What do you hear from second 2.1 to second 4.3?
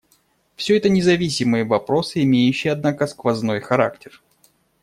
имеющие, однако, сквозной характер.